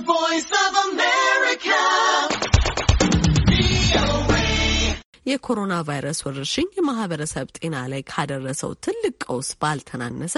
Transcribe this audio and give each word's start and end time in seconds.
voice 0.00 0.50
of 0.62 0.72
America. 0.84 1.80
የኮሮና 5.26 5.74
ቫይረስ 5.88 6.18
ወረርሽኝ 6.26 6.66
የማህበረሰብ 6.76 7.46
ጤና 7.58 7.76
ላይ 7.92 8.02
ካደረሰው 8.10 8.72
ትልቅ 8.84 9.14
ቀውስ 9.24 9.48
ባልተናነሰ 9.62 10.36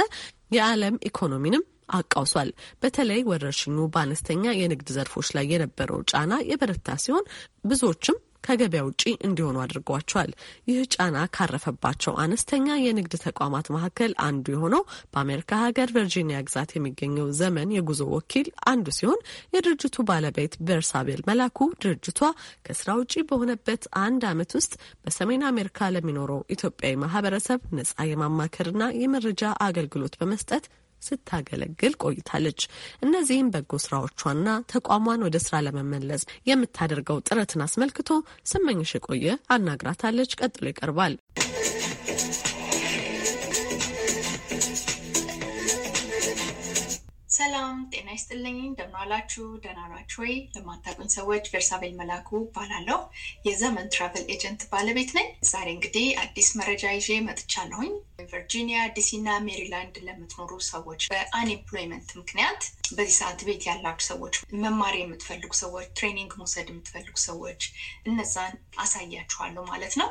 የዓለም 0.56 0.96
ኢኮኖሚንም 1.08 1.64
አቃውሷል። 1.92 2.50
በተለይ 2.82 3.20
ወረርሽኙ 3.30 3.78
በአነስተኛ 3.94 4.44
የንግድ 4.58 4.88
ዘርፎች 4.96 5.28
ላይ 5.36 5.46
የነበረው 5.52 6.00
ጫና 6.12 6.32
የበረታ 6.50 6.96
ሲሆን 7.04 7.26
ብዙዎችም 7.64 8.16
ከገበያ 8.44 8.82
ውጪ 8.86 9.02
እንዲሆኑ 9.26 9.56
አድርጓቸዋል። 9.62 10.30
ይህ 10.68 10.80
ጫና 10.94 11.16
ካረፈባቸው 11.36 12.14
አነስተኛ 12.24 12.68
የንግድ 12.82 13.14
ተቋማት 13.26 13.66
መካከል 13.76 14.12
አንዱ 14.26 14.46
የሆነው 14.54 14.82
በአሜሪካ 15.12 15.60
ሀገር 15.64 15.88
ቨርጂኒያ 15.96 16.38
ግዛት 16.46 16.70
የሚገኘው 16.76 17.28
ዘመን 17.40 17.74
የጉዞ 17.76 18.02
ወኪል 18.16 18.48
አንዱ 18.72 18.86
ሲሆን 18.98 19.20
የድርጅቱ 19.56 19.96
ባለቤት 20.08 20.54
ቨርሳቤል 20.68 21.22
መላኩ 21.28 21.54
ድርጅቷ 21.82 22.20
ከስራ 22.66 22.88
ውጪ 23.00 23.14
በሆነበት 23.28 23.82
አንድ 24.02 24.22
ዓመት 24.30 24.50
ውስጥ 24.58 24.72
በሰሜን 25.04 25.44
አሜሪካ 25.50 25.88
ለሚኖረው 25.94 26.40
ኢትዮጵያዊ 26.54 26.94
ማህበረሰብ 27.04 27.60
ነጻ 27.78 27.94
የማማከርና 28.10 28.82
የመረጃ 29.02 29.42
አገልግሎት 29.66 30.14
በመስጠት 30.20 30.64
ስታገለግል 31.02 31.94
ቆይታለች። 32.02 32.60
እነዚህም 33.02 33.50
በጎ 33.54 33.72
ስራዎቿና 33.84 34.48
ተቋሟን 34.72 35.24
ወደ 35.26 35.36
ስራ 35.46 35.56
ለመመለስ 35.66 36.22
የምታደርገው 36.50 37.20
ጥረትን 37.28 37.64
አስመልክቶ 37.66 38.10
ስመኝሽ 38.46 38.92
የቆየ 38.96 39.26
አናግራታለች። 39.50 40.38
ቀጥሎ 40.40 40.64
ይቀርባል። 40.70 41.14
ሰላም 47.36 47.78
ጤና 47.92 48.08
ይስጥልኝ። 48.14 48.58
እንደምን 48.62 48.94
ዋላችሁ? 48.96 49.44
ደህና 49.62 49.80
ናችሁ 49.90 50.18
ወይ? 50.22 50.34
ለማታውቁኝ 50.54 51.08
ሰዎች 51.16 51.44
ቬርሳቤል 51.52 51.92
መላኩ 51.98 52.28
እባላለሁ። 52.42 52.98
የዘመን 53.46 53.90
travel 53.94 54.24
agent 54.34 54.62
ባለቤት 54.70 55.10
ነኝ። 55.18 55.28
ዛሬ 55.50 55.68
እንግዲህ 55.74 56.06
አዲስ 56.22 56.48
መረጃ 56.60 56.84
ይዤ 56.96 57.18
መጥቻለሁኝ። 57.26 57.92
ቨርጂኒያ፣ 58.26 58.78
ዲሲ 58.96 59.10
እና 59.18 59.30
ሜሪላንድ 59.46 59.96
ለምትኖሩ 60.06 60.50
ሰዎች 60.68 61.02
በ 61.10 61.24
unemployment 61.24 62.08
ምክንያት 62.20 62.62
በዚህ 62.96 63.16
ሰዓት 63.18 63.40
ቤት 63.46 63.62
ያላችሁ 63.68 64.06
ሰዎች፣ 64.08 64.34
መማር 64.62 64.94
የምትፈልጉ 64.98 65.52
ሰዎች፣ 65.60 65.88
training 65.98 66.32
መውሰድ 66.40 66.68
የምትፈልጉ 66.72 67.14
ሰዎች 67.26 67.60
እነዛን 68.08 68.54
አሳያችኋለሁ 68.84 69.64
ማለት 69.72 69.94
ነው። 70.00 70.08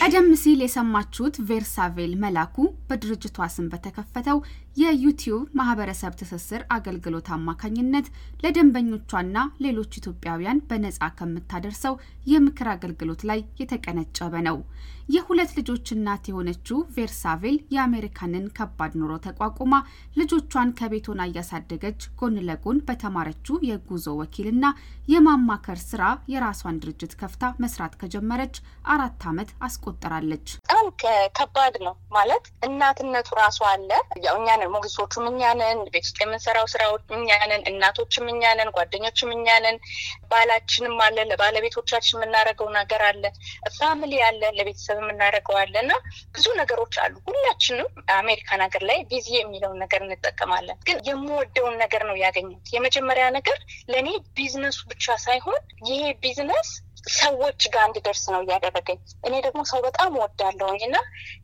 ቀደም 0.00 0.28
ሲል 0.42 0.60
የሰማችሁት 0.64 1.36
ቬርሳቬል 1.48 2.12
መላኩ 2.22 2.56
በድርጅቷ 2.88 3.48
ስም 3.54 3.68
በተከፈተው 3.72 4.38
የዩቲዩብ 4.76 5.42
ማህበረሰብ 5.58 6.12
ትስስር 6.20 6.62
አገልግሎት 6.76 7.28
አማካኝነት 7.36 8.06
ለደንበኞቿና 8.44 9.36
ሌሎች 9.64 9.98
ኢትዮጵያውያን 10.00 10.62
በነጻ 10.70 11.08
ከምታደርሰው 11.18 11.94
የምክር 12.26 12.68
አገልግሎት 12.72 13.22
ላይ 13.30 13.40
የተቀነጨበ 13.60 14.42
ነው። 14.48 14.58
የሁለት 15.08 15.50
ልጆች 15.58 15.86
እናት 15.94 16.24
የሆነችው 16.28 16.78
ቬርሳቬል 16.94 17.56
የአሜሪካንን 17.74 18.46
ከባድ 18.56 18.92
ኑሮ 19.00 19.12
ተቋቁማ 19.26 19.74
ልጆቿን 20.16 20.74
ከቤት 20.78 21.08
ሆና 21.10 21.22
እያሳደገች 21.28 22.08
ጎን 22.20 22.36
ለጎን 22.48 22.78
በተማረችው 22.88 23.58
የጉዞ 23.68 24.16
ወኪልና 24.20 24.66
የማማከር 25.08 25.80
ስራ 25.84 26.02
የራሷን 26.32 26.80
ድርጅት 26.84 27.14
ከፍታ 27.20 27.52
መስራት 27.64 27.94
ከጀመረች 28.00 28.56
አራት 28.94 29.22
ዓመት 29.30 29.50
አስቆጠራለች። 29.66 30.48
በጣም 30.76 30.88
ከባድ 31.36 31.74
ነው 31.84 31.94
ማለት 32.14 32.44
እናትነቱ 32.66 33.28
ራሱ 33.38 33.58
አለ። 33.68 33.90
ያው 34.24 34.36
እኛ 34.38 34.48
ነን 34.60 34.70
ሞግዚቶቹም 34.72 35.26
እኛ 35.30 35.42
ነን፣ 35.60 35.78
ቤት 35.86 36.04
ውስጥ 36.06 36.16
የምንሰራው 36.22 36.66
ስራዎች 36.72 37.02
እኛ 37.16 37.28
ነን፣ 37.50 37.62
እናቶችም 37.70 38.26
እኛ 38.32 38.52
ነን፣ 38.58 38.70
ጓደኞችም 38.76 39.30
እኛ 39.36 39.46
ነን፣ 39.64 39.76
ባላችንም 40.30 40.96
አለ፣ 41.06 41.16
ለባለቤቶቻችን 41.30 42.16
የምናደርገው 42.16 42.70
ነገር 42.78 43.02
አለ፣ 43.08 43.22
family 43.76 44.14
አለ፣ 44.28 44.42
ለቤተሰብ 44.58 44.98
የምናደርገው 45.02 45.58
አለ 45.62 45.74
እና 45.84 45.92
ብዙ 46.34 46.46
ነገሮች 46.60 46.96
አሉ። 47.04 47.14
ሁላችንም 47.28 47.88
አሜሪካን 48.16 48.64
ሀገር 48.66 48.84
ላይ 48.90 48.98
busy 49.10 49.30
የሚለውን 49.38 49.80
ነገር 49.84 50.02
እንጠቀማለን። 50.06 50.80
ግን 50.88 50.98
የምወደውን 51.10 51.76
ነገር 51.84 52.04
ነው 52.10 52.18
ያገኘሁት። 52.24 52.72
የመጀመሪያ 52.76 53.28
ነገር 53.38 53.60
ለእኔ 53.92 54.08
ቢዝነሱ 54.36 54.80
ብቻ 54.92 55.16
ሳይሆን 55.24 55.62
ይሄ 55.88 56.02
ቢዝነስ 56.22 56.70
ሰዎች 57.16 57.62
ጋር 57.72 57.84
እንድደርስ 57.86 58.22
ነው 58.32 58.40
እያደረገኝ። 58.44 58.98
እኔ 59.26 59.34
ደግሞ 59.46 59.60
ሰው 59.70 59.80
በጣም 59.86 60.14
እወዳለሁኝ 60.16 60.82
እና 60.88 60.96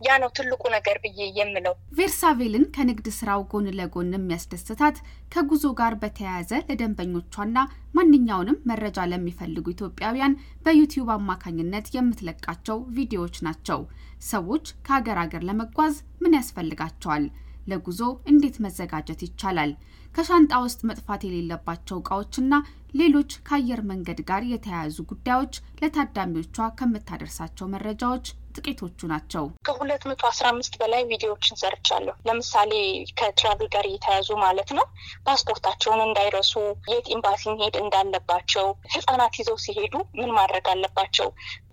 ያ 0.07 0.17
ነው 0.23 0.31
ትልቁ 0.37 0.63
ነገር 0.77 0.97
ብዬ 1.05 1.29
የምለው። 1.39 1.75
ቬርሳቬልን 1.99 2.65
ከንግድ 2.77 3.09
ስራው 3.19 3.43
ጎን 3.53 3.67
ለጎን 3.79 4.15
የሚያስደስታት 4.17 4.99
ከጉዞ 5.35 5.67
ጋር 5.81 5.95
በተያያዘ 6.03 6.53
ለደንበኞቿና 6.69 7.59
ማንኛውንም 7.95 8.61
መረጃ 8.71 9.07
ለሚፈልጉ 9.13 9.67
ኢትዮጵያውያን 9.75 10.37
በዩቲዩብ 10.67 11.11
አማካኝነት 11.17 11.87
የምትለቃቸው 11.97 12.81
ቪዲዮዎች 12.97 13.39
ናቸው። 13.49 13.81
ሰዎች 14.29 14.67
ከሀገር 14.87 15.19
ሀገር 15.23 15.45
ለመጓዝ 15.49 15.95
ምን 16.23 16.37
ያስፈልጋቸዋል? 16.39 17.25
ለጉዞ 17.67 18.01
እንዴት 18.31 18.57
መዘጋጀት 18.65 19.21
ይቻላል? 19.27 19.73
ከሻንጣ 20.15 20.53
ውስጥ 20.63 20.81
መጥፋት 20.89 21.23
የሌለባቸው 21.27 21.99
እቃዎችና 22.01 22.55
ሌሎች 22.95 23.33
ከአየር 23.47 23.81
መንገድ 23.91 24.21
ጋር 24.31 24.43
የተያያዙ 24.53 24.99
ጉዳዮች 25.11 25.55
ለታዳሚዎቿ 25.83 26.57
ከምታደርሳቸው 26.79 27.69
መረጃዎች 27.75 28.27
ጥቂቶቹ 28.61 29.09
ናቸው። 29.11 29.45
ከሁለት 29.67 30.03
መቶ 30.09 30.23
አስራ 30.31 30.47
አምስት 30.53 30.75
በላይ 30.81 31.03
ቪዲዮዎችን 31.11 31.59
ሰርቻለሁ። 31.61 32.15
ለምሳሌ 32.27 32.73
ከትራቭል 33.21 33.69
ጋር 33.75 33.85
እየተያዙ 33.91 34.29
ማለት 34.43 34.71
ነው። 34.79 34.87
ፓስፖርታቸውን 35.27 36.03
እንዳይረሱ፣ 36.07 36.53
የት 36.93 37.07
ኤምባሲ 37.15 37.43
መሄድ 37.53 37.77
እንዳለባቸው፣ 37.83 38.67
ህጻናት 38.95 39.35
ይዘው 39.41 39.59
ሲሄዱ 39.65 39.95
ምን 40.21 40.31
ማድረግ 40.39 40.67
አለባቸው፣ 40.73 41.29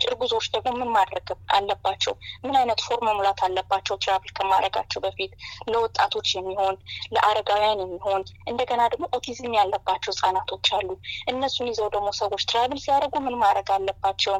እርጉዞች 0.07 0.47
ደግሞ 0.55 0.73
ምን 0.79 0.91
ማድረግ 0.97 1.27
አለባቸው፣ 1.57 2.13
ምን 2.45 2.55
አይነት 2.59 2.81
ፎርም 2.87 3.05
መሙላት 3.09 3.39
አለባቸው 3.47 3.95
travel 4.03 4.31
ከማድረጋቸው 4.37 4.99
በፊት፣ 5.05 5.31
ለወጣቶች 5.71 6.27
የሚሆን 6.37 6.75
ለአረጋውያን 7.15 7.81
የሚሆን 7.83 8.21
እንደገና 8.51 8.81
ደግሞ 8.93 9.05
ኦቲዝም 9.17 9.57
ያለባቸው 9.59 10.11
ህጻናቶች 10.13 10.67
አሉ። 10.77 10.89
እነሱን 11.31 11.69
ይዘው 11.71 11.89
ደግሞ 11.93 12.09
ሰዎች 12.19 12.43
travel 12.49 12.79
ሲያደርጉ 12.83 13.15
ምን 13.25 13.37
ማድረግ 13.41 13.69
አለባቸው፣ 13.77 14.35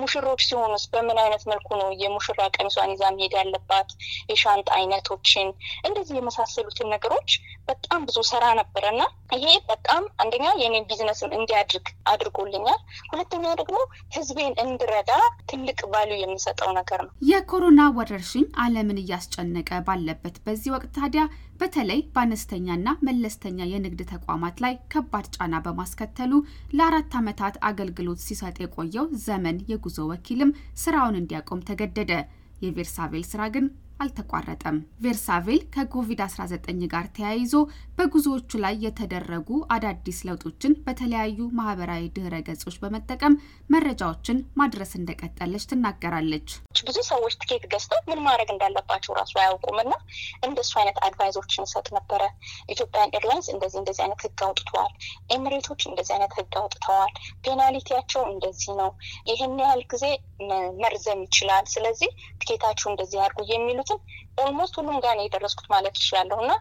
ሙሽሮች 0.00 0.40
ሲሆኑስ 0.48 0.84
በምን 0.92 1.18
አይነት 1.22 1.42
መልኩ 1.48 1.68
ነው 1.76 1.85
የሙሽራ 2.00 2.40
ቀሚሷን 2.56 2.92
ይዛ 2.92 3.04
መሄድ 3.14 3.34
ያለባት፣ 3.38 3.90
የሻንጣ 4.30 4.68
አይነቶችን 4.78 5.48
እንደዚህ 5.86 6.14
የመሳሰሉትን 6.18 6.90
ነገሮች 6.94 7.30
በጣም 7.68 8.00
ብዙ 8.08 8.18
እሰራ 8.30 8.44
ነበረ 8.58 8.84
እና 8.94 9.02
ይሄ 9.36 9.46
በጣም 9.70 10.02
አንደኛ 10.22 10.46
የኔን 10.60 10.86
ቢዝነስን 10.90 11.34
እንዲያድግ 11.38 11.86
አድርጎልኛል። 12.12 12.80
ሁለተኛ 13.10 13.44
ደግሞ 13.60 13.78
ህዝቤን 14.16 14.54
እንድረዳ 14.64 15.10
ትልቅ 15.50 15.80
ቫሉ 15.92 16.10
የምሰጠው 16.18 16.70
ነገር 16.78 17.00
ነው። 17.04 17.12
የኮሮና 17.30 17.80
ወረርሽኝ 17.98 18.46
ዓለምን 18.64 19.02
እያስጨነቀ 19.02 19.70
ባለበት 19.88 20.36
በዚህ 20.46 20.72
ወቅት 20.76 20.92
ታዲያ 20.98 21.24
በተለይ 21.60 22.00
በአነስተኛና 22.14 22.88
መለስተኛ 23.06 23.58
የንግድ 23.68 24.00
ተቋማት 24.12 24.56
ላይ 24.64 24.74
ከባድ 24.92 25.26
ጫና 25.36 25.54
በማስከተሉ 25.66 26.32
ለአራት 26.76 27.14
ዓመታት 27.20 27.56
አገልግሎት 27.68 28.20
ሲሰጥ 28.26 28.56
የቆየው 28.62 29.06
ዘመን 29.24 29.58
የጉዞ 29.72 29.98
ወኪልም 30.10 30.50
ስራውን 30.82 31.18
እንዲያቆም 31.20 31.64
ተገደደ። 31.70 32.12
የቬርሳቬል 32.64 33.24
ስራ 33.30 33.42
ግን 33.54 33.64
አልተቋረጠም። 33.96 34.76
ቬርሳቬል 35.02 35.60
ከኮቪድ-19 35.74 36.64
ጋር 36.92 37.06
ተያይዞ 37.16 37.54
በጉዞዎቹ 37.98 38.50
ላይ 38.64 38.74
የተደረጉ 38.84 39.48
አዳዲስ 39.74 40.18
ለውጦችን 40.26 40.72
በተለያዩ 40.86 41.38
ማህበራዊ 41.58 42.04
ድህረ 42.16 42.34
ገጾች 42.48 42.76
በመጠቀም 42.82 43.38
መረጃዎችን 43.70 44.38
ማድረስ 44.60 44.92
እንደቀጠለች 44.98 45.66
ትናገራለች። 45.70 46.48
ብዙ 46.88 46.98
ሰዎች 47.10 47.34
ትኬት 47.40 47.64
ገዝተው 47.72 48.00
ምን 48.08 48.20
ማድረግ 48.26 48.48
እንዳለባቸው 48.54 49.16
ራሱ 49.18 49.32
አያውቁም 49.42 49.78
እና 49.84 49.92
እንደሱ 50.46 50.72
አይነት 50.80 50.98
advice 51.06 51.34
ኦችን 51.34 51.62
እንሰጥ 51.64 51.86
ነበረ። 51.96 52.22
ኢትዮጵያን 52.72 53.14
ኤርላይንስ 53.18 53.48
እንደዚህ 53.54 53.80
እንደዚህ 53.80 54.02
አይነት 54.04 54.20
ህግ 54.26 54.40
አውጥተዋል፣ 54.46 54.92
ኤሚሬቶች 55.36 55.82
እንደዚህ 55.88 56.14
አይነት 56.16 56.34
ህግ 56.38 56.54
አውጥተዋል፣ 56.60 57.12
penalty 57.46 57.84
ያቸው 57.84 58.22
እንደዚህ 58.30 58.72
ነው፣ 58.80 58.90
ይህን 59.30 59.56
ያህል 59.62 59.82
ጊዜ 59.92 60.04
መርዘም 60.82 61.20
ይችላል፣ 61.26 61.64
ስለዚህ 61.72 62.10
ትኬታችሁ 62.40 62.86
እንደዚህ 62.90 63.18
አድርጉ 63.22 63.40
የሚሉትን 63.88 63.98
almost 64.38 64.74
ሁሉም 64.78 64.96
ጋር 65.04 65.14
ነው 65.16 65.24
የደረስኩት 65.24 65.66
ማለት 65.72 65.94
ይችላለሁ 65.98 66.38
እና 66.44 66.52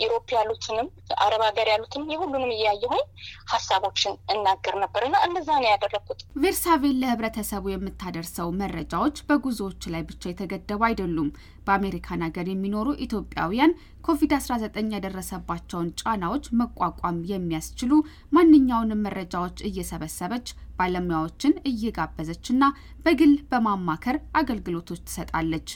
Europe 0.00 0.26
ያሉትንም 0.36 0.88
አረብ 1.24 1.42
ሀገር 1.46 1.66
ያሉትንም 1.72 2.10
የሁሉንም 2.12 2.50
እያየሁኝ 2.54 3.04
ሀሳቦችን 3.52 4.14
እናገር 4.34 4.74
ነበር 4.82 5.02
እና 5.08 5.16
እንደዛ 5.26 5.48
ነው 5.58 5.68
ያደረግኩት። 5.72 6.20
ቬርሳቬል 6.42 6.96
ለህብረተሰቡ 7.02 7.64
የምታደርሰው 7.72 8.50
መረጃዎች 8.60 9.22
በጉዞዎች 9.28 9.82
ላይ 9.94 10.04
ብቻ 10.10 10.22
የተገደቡ 10.28 10.82
አይደሉም። 10.88 11.30
በአሜሪካን 11.66 12.24
ሀገር 12.26 12.48
የሚኖሩ 12.50 12.88
ኢትዮጵያውያን 13.06 13.72
ኮቪድ-19 14.06 14.92
ያደረሰባቸውን 14.96 15.88
ጫናዎች 16.00 16.44
መቋቋም 16.60 17.16
የሚያስችሉ 17.30 17.92
ማንኛውንም 18.36 19.04
መረጃዎች 19.06 19.58
እየሰበሰበች 19.68 20.48
ባለሙያዎችን 20.78 21.54
እየጋበዘችና 21.70 22.64
በግል 23.04 23.32
በማማከር 23.50 24.16
አገልግሎቶች 24.40 25.02
ትሰጣለች። 25.06 25.68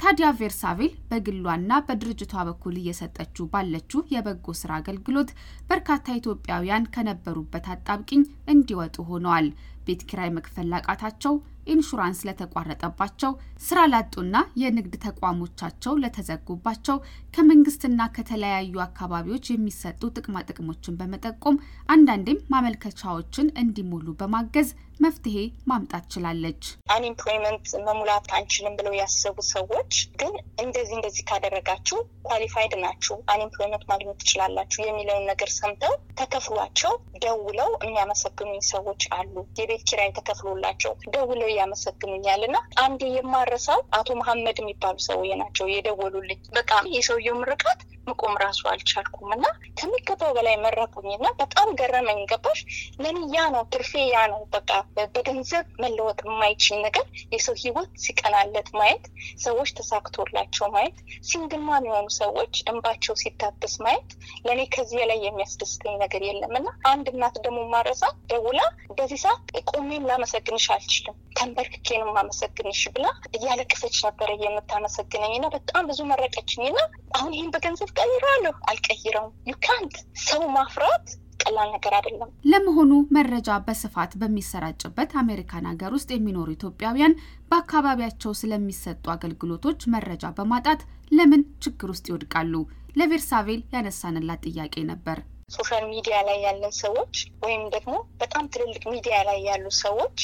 ታዲያ 0.00 0.26
ቬርሳቬል 0.38 0.92
በግሏና 1.08 1.72
በድርጅቷ 1.86 2.34
በኩል 2.48 2.74
እየሰጠችው 2.80 3.48
ባለችው 3.52 4.00
የበጎ 4.12 4.54
ስራ 4.60 4.70
አገልግሎት 4.80 5.30
በርካታ 5.70 6.16
ኢትዮጵያውያን 6.18 6.88
ከነበሩበት 6.94 7.66
አጣብቂኝ 7.74 8.22
እንዲወጡ 8.52 8.96
ሆነዋል። 9.10 9.48
ቤት 9.86 10.02
ኪራይ 10.08 10.30
መክፈል 10.36 10.66
ላቃታቸው፣ 10.72 11.34
ኢንሹራንስ 11.68 12.20
ለተቋረጠባቸው፣ 12.28 13.32
ስራ 13.66 13.78
ላጡና 13.92 14.36
የንግድ 14.62 14.94
ተቋሞቻቸው 15.04 15.94
ለተዘጉባቸው 16.02 16.96
ከመንግስትና 17.34 18.00
ከተለያዩ 18.16 18.74
አካባቢዎች 18.86 19.46
የሚሰጡ 19.50 20.10
ጥቅማ 20.16 20.44
ጥቅሞችን 20.48 20.98
በመጠቆም 21.00 21.58
አንዳንዴም 21.88 22.44
ማመልከቻዎችን 22.54 23.52
እንዲሞሉ 23.62 24.08
በማገዝ 24.20 24.70
መፍትሄ 25.00 25.36
ማምጣት 25.70 26.04
ችላለች። 26.12 26.62
unemployment 26.94 27.66
መሙላት 27.88 28.26
አንችልም 28.36 28.76
ብለው 28.78 28.94
ያሰቡ 28.98 29.36
ሰዎች 29.50 29.92
ግን 30.20 30.32
እንደዚህ 30.62 30.94
እንደዚህ 30.98 31.22
ካደረጋችሁ 31.28 31.98
qualified 32.28 32.72
ናችሁ፣ 32.82 33.16
unemployment 33.32 33.84
ማግኘት 33.90 34.18
ትችላላችሁ 34.22 34.80
የሚለውን 34.84 35.28
ነገር 35.30 35.50
ሰምተው 35.58 35.92
ተከፍሏቸው 36.20 36.94
ደውለው 37.24 37.70
የሚያመሰግኑኝ 37.80 38.60
ሰዎች 38.72 39.02
አሉ። 39.18 39.34
የቤት 39.58 39.84
ኪራይ 39.88 40.10
ተከፍሎላቸው 40.18 40.92
ደውለው 41.14 41.50
ያመሰግኑኛል። 41.54 42.42
እና 42.48 42.56
አንድ 42.80 43.02
የማልረሳው 43.10 43.80
አቶ 43.98 44.08
መሐመድ 44.20 44.58
የሚባሉ 44.60 44.96
ሰውዬ 45.08 45.32
ናቸው 45.42 45.68
የደወሉልኝ። 45.72 46.40
በቃ 46.58 46.72
የሰውየው 46.96 47.38
ምርቃት 47.42 47.80
መቆም 48.08 48.34
ራሱ 48.42 48.60
አልቻልኩም 48.70 49.30
እና 49.36 49.46
ከሚገባው 49.78 50.32
በላይ 50.38 50.56
መረቁኝ 50.62 51.08
እና 51.16 51.28
በጣም 51.40 51.68
ገረመኝ። 51.80 52.20
ገባሽ? 52.30 52.60
ለእኔ 53.02 53.18
ያ 53.34 53.44
ነው 53.54 53.62
ትርፌ፣ 53.72 53.92
ያ 54.08 54.24
ነው 54.32 54.40
በቃ 54.54 54.70
በገንዘብ 55.08 55.66
መለወጥ 55.82 56.18
የማይችል 56.26 56.78
ነገር 56.86 57.04
የሰው 57.34 57.56
ህይወት 57.62 57.90
ሲቀናለት 58.04 58.70
ማየት፣ 58.78 59.04
ሰዎች 59.44 59.70
ተሳክቶላቸው 59.78 60.66
ማየት፣ 60.74 60.96
single 61.28 61.68
mom 61.68 61.88
የሆኑ 61.88 62.08
ሰዎች 62.20 62.54
እንባቸው 62.68 63.16
ሲታበስ 63.22 63.76
ማየት 63.84 64.10
ለእኔ 64.46 64.60
ከዚህ 64.74 65.02
ላይ 65.10 65.20
የሚያስደስተኝ 65.26 65.96
ነገር 66.02 66.22
የለም 66.28 66.54
እና 66.60 66.68
አንድ 66.90 67.06
እናት 67.12 67.36
ደግሞ 67.44 67.60
ማልረሳ 67.72 68.02
ደውላ 68.32 68.60
በዚህ 68.98 69.20
ሰዓት 69.24 69.44
ቆሜም 69.70 70.06
ላመሰግንሽ 70.08 70.66
አልችልም 70.74 71.16
ተንበርክኬ 71.38 71.88
ነው 72.00 72.08
የማመሰግንሽ 72.08 72.80
ብላ 72.94 73.06
እያለቀሰች 73.36 73.96
ነበረ 74.06 74.30
የምታመሰግነኝ 74.42 75.32
እና 75.38 75.48
በጣም 75.54 75.86
ብዙ 75.90 76.00
መረቀችኝ 76.10 76.64
እና 76.70 76.80
አሁን 77.18 77.32
ይህን 77.36 77.52
በገንዘብ 77.54 77.90
ቀይራለሁ 77.98 78.54
አልቀይረውም። 78.70 79.32
ዩካንት 79.50 79.94
ሰው 80.26 80.42
ማፍራት 80.54 81.06
ቀላል 81.42 81.68
ነገር 81.74 81.92
አይደለም። 81.98 82.30
ለመሆኑ 82.52 82.92
መረጃ 83.16 83.58
በስፋት 83.66 84.12
በሚሰራጭበት 84.20 85.10
አሜሪካን 85.20 85.68
ሀገር 85.70 85.92
ውስጥ 85.96 86.10
የሚኖሩ 86.14 86.48
ኢትዮጵያውያን 86.54 87.18
በአካባቢያቸው 87.50 88.32
ስለሚሰጡ 88.40 89.04
አገልግሎቶች 89.14 89.88
መረጃ 89.94 90.32
በማጣት 90.38 90.80
ለምን 91.12 91.42
ችግር 91.64 91.90
ውስጥ 91.92 92.06
ይወድቃሉ? 92.10 92.54
ለቬርሳቬል 92.98 93.60
ያነሳንላት 93.74 94.42
ጥያቄ 94.48 94.74
ነበር። 94.90 95.18
social 95.50 95.84
media 95.90 96.16
ላይ 96.26 96.38
ያለን 96.44 96.72
ሰዎች 96.80 97.14
ወይም 97.44 97.62
ደግሞ 97.74 97.92
በጣም 98.20 98.44
ትልልቅ 98.52 98.82
ሚዲያ 98.92 99.16
ላይ 99.28 99.38
ያሉ 99.46 99.66
ሰዎች 99.78 100.18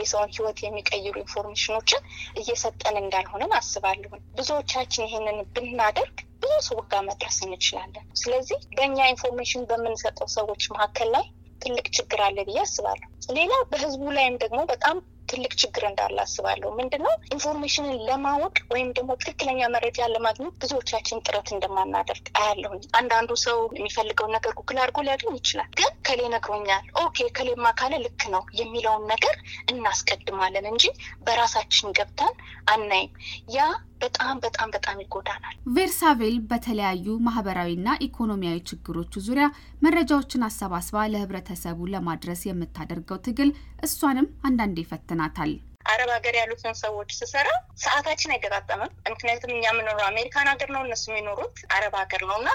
የሰውን 0.00 0.32
ሕይወት 0.36 0.58
የሚቀይሩ 0.64 1.14
information 1.22 1.76
ኦችን 1.76 2.06
እየሰጠን 2.40 2.96
እንዳልሆነን 3.02 3.52
አስባለሁን። 3.58 4.24
ብዙዎቻችን 4.38 5.06
ይሄንን 5.06 5.38
ብናደርግ 5.56 6.16
ብዙ 6.42 6.52
ሰው 6.68 6.80
ጋር 6.90 7.02
መድረስ 7.08 7.38
እንችላለን። 7.46 8.06
ስለዚህ 8.20 8.60
በእኛ 8.76 8.98
information 9.12 9.68
በምንሰጠው 9.70 10.28
ሰዎች 10.36 10.64
መካከል 10.74 11.10
ላይ 11.16 11.26
ትልቅ 11.60 11.86
ችግር 11.96 12.20
አለ 12.26 12.38
ብዬ 12.46 12.58
አስባለሁ። 12.62 13.08
ሌላ 13.34 13.52
በህዝቡ 13.70 14.04
ላይም 14.16 14.36
ደግሞ 14.42 14.60
በጣም 14.70 14.98
ትልቅ 15.30 15.52
ችግር 15.62 15.82
እንዳለ 15.88 16.16
አስባለሁ። 16.22 16.68
ምንድነው 16.78 17.12
information 17.34 17.88
ን 17.88 17.98
ለማወቅ 18.06 18.56
ወይም 18.72 18.88
ደግሞ 18.96 19.10
ትክክለኛ 19.20 19.68
መረጃ 19.74 20.08
ለማግኘት 20.12 20.54
ብዙዎቻችን 20.62 21.22
ጥረት 21.26 21.48
እንደማናደርግ 21.54 22.26
አያለሁኝ። 22.40 22.82
አንዳንዱ 23.00 23.30
ሰው 23.44 23.58
የሚፈልገውን 23.76 24.34
ነገር 24.36 24.54
ጉግል 24.60 24.80
አድርጎ 24.82 25.04
ሊያገኝ 25.06 25.36
ይችላል። 25.38 25.70
ግን 25.80 25.92
እከሌ 26.08 26.20
ነግሮኛል፣ 26.34 26.84
okay 27.02 27.28
እከሌማ 27.38 27.66
ካለ 27.80 27.94
ልክ 28.04 28.24
ነው 28.34 28.42
የሚለውን 28.60 29.04
ነገር 29.12 29.36
እናስቀድማለን 29.74 30.66
እንጂ 30.72 30.84
በራሳችን 31.26 31.94
ገብተን 31.98 32.34
አናይም። 32.68 33.12
ያ 33.50 33.68
በጣም 34.00 34.36
በጣም 34.44 34.68
በጣም 34.74 35.00
ይጎዳናል። 35.04 35.56
ቬርሳቬል 35.74 36.36
በተለያዩ 36.50 37.16
ማህበራዊና 37.26 37.88
ኢኮኖሚያዊ 38.06 38.58
ችግሮቹ 38.70 39.22
ዙሪያ 39.26 39.46
መረጃዎችን 39.82 40.46
አሰባስባ 40.48 41.06
ለህብረተሰቡ 41.12 41.88
ለማድረስ 41.94 42.42
የምታደርገው 42.46 43.20
ትግል 43.26 43.50
እሷንም 43.82 44.28
አንዳንዴ 44.42 44.78
ይፈትናታል። 44.84 45.52
አረብ 45.90 46.10
ሀገር 46.14 46.34
ያሉትን 46.38 46.74
ሰዎች 46.80 47.10
ስሰራ 47.18 47.48
ሰዓታችን 47.82 48.32
አይገጣጠምም። 48.34 48.90
ምክንያቱም 49.12 49.52
እኛ 49.52 49.64
የምኖረው 49.68 50.04
አሜሪካን 50.08 50.50
ሀገር 50.50 50.68
ነው፣ 50.74 50.82
እነሱ 50.86 51.04
የሚኖሩት 51.10 51.56
አረብ 51.76 51.94
ሀገር 52.00 52.22
ነው 52.30 52.36
እና 52.40 52.50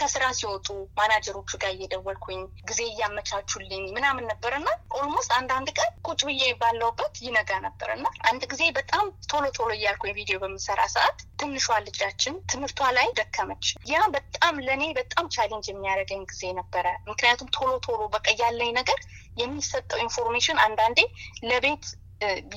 ከስራ 0.00 0.24
ሲወጡ 0.38 0.68
ማናጀሮቹ 0.98 1.50
ጋር 1.62 1.72
እየደወልኩኝ 1.74 2.40
ጊዜ 2.68 2.80
እያመቻቹልኝ 2.90 3.84
ምናምን 3.96 4.28
ነበር 4.32 4.54
እና 4.58 4.68
almost 4.98 5.32
አንዳንድ 5.38 5.70
ቀን 5.78 5.90
ቁጭ 6.08 6.20
ብዬ 6.28 6.42
ባለሁበት 6.60 7.14
ይነጋ 7.26 7.50
ነበር 7.66 7.90
እና 7.96 8.06
አንድ 8.30 8.42
ጊዜ 8.52 8.62
በጣም 8.78 9.04
ቶሎ 9.30 9.44
ቶሎ 9.58 9.70
እያልኩኝ 9.76 10.12
ቪዲዮ 10.18 10.38
በምሰራ 10.42 10.80
ሰዓት 10.94 11.18
ትንሿ 11.40 11.56
ልጃችን 11.86 12.34
ትምህርቷ 12.50 12.90
ላይ 12.96 13.08
ደከመች። 13.18 13.64
ያ 13.90 14.00
በጣም 14.14 14.54
ለእኔ 14.66 14.84
በጣም 14.98 15.26
challenge 15.34 15.66
የሚያደርገኝ 15.70 16.22
ጊዜ 16.30 16.42
ነበረ። 16.58 16.86
ምክንያቱም 17.10 17.50
ቶሎ 17.56 17.70
ቶሎ 17.86 18.00
በቃ 18.14 18.28
ያለኝ 18.40 18.70
ነገር 18.78 18.98
የሚሰጠው 19.38 19.98
information 20.04 20.58
አንዳንዴ 20.64 21.00
ለቤት 21.48 21.84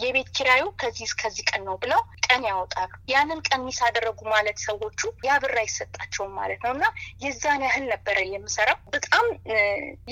የቤት 0.03 0.29
ኪራዩ 0.35 0.63
ከዚህ 0.81 1.05
እስከዚህ 1.07 1.43
ቀን 1.49 1.61
ነው 1.67 1.75
ብለው 1.81 2.01
ቀን 2.25 2.43
ያወጣሉ። 2.49 2.91
ያንን 3.11 3.39
ቀን 3.47 3.61
miss 3.65 3.79
አደረጉ 3.87 4.19
ማለት 4.33 4.57
ሰዎቹ 4.65 4.99
ያ 5.27 5.37
ብር 5.43 5.55
አይሰጣቸውም 5.61 6.33
ማለት 6.39 6.61
ነው 6.65 6.71
እና 6.75 6.85
የዛን 7.23 7.63
ያህል 7.67 7.85
ነበረ 7.91 8.17
የምሰራው። 8.29 8.79
በጣም 8.95 9.25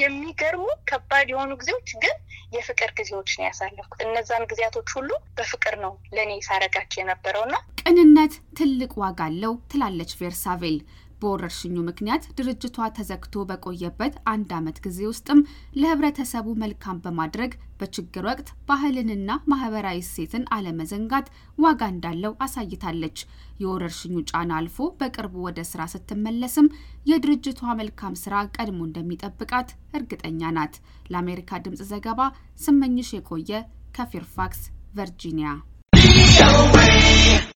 የሚገርሙ 0.03 0.65
ከባድ 0.89 1.27
የሆኑ 1.33 1.51
ጊዜዎች 1.61 1.91
ግን 2.03 2.15
የፍቅር 2.53 2.91
ጊዜዎች 2.99 3.31
ነው 3.37 3.45
ያሳለፍኩት። 3.47 3.99
እነዛን 4.05 4.47
ጊዜያቶች 4.51 4.89
ሁሉ 4.97 5.09
በፍቅር 5.37 5.75
ነው 5.83 5.93
ለእኔ 6.15 6.31
ሳረጋቸው 6.47 6.99
የነበረው 7.01 7.43
እና 7.47 7.57
ቅንነት 7.83 8.33
ትልቅ 8.57 8.91
ዋጋ 9.03 9.21
አለው 9.29 9.53
ትላለች 9.71 10.13
ቬርሳቬል። 10.19 10.77
በወረርሽኙ 11.21 11.75
ምክንያት 11.87 12.23
ድርጅቷ 12.37 12.87
ተዘግቶ 12.97 13.43
በቆየበት 13.49 14.13
አንድ 14.31 14.51
ዓመት 14.57 14.77
ጊዜ 14.85 14.99
ውስጥም 15.09 15.39
ለህብረተሰቡ 15.79 16.47
መልካም 16.63 17.01
በማድረግ 17.05 17.51
በችግር 17.79 18.23
ወቅት 18.29 18.47
ባህልንና 18.69 19.31
ማህበራዊ 19.51 19.99
እሴትን 20.03 20.43
አለመዘንጋት 20.55 21.27
ዋጋ 21.57 21.81
እንዳለው 21.93 22.33
አሳይታለች። 22.45 23.19
የወረርሽኙ 23.61 24.15
ጫና 24.29 24.51
አልፎ 24.59 24.87
በቅርቡ 24.99 25.35
ወደ 25.47 25.59
ስራ 25.71 25.81
ስትመለስም 25.93 26.67
የድርጅቷ 27.05 27.61
መልካም 27.79 28.19
ስራ 28.23 28.43
ቀድሞ 28.57 28.79
እንደሚጠብቃት 28.87 29.69
እርግጠኛ 29.93 30.51
ናት። 30.57 30.75
ለአሜሪካ 31.11 31.61
ድምፅ 31.65 31.83
ዘገባ 31.91 32.21
ስመኝሽ 32.65 33.11
የቆየ 33.17 33.51
ከፌርፋክስ 33.97 34.63
ቨርጂኒያ 34.95 35.49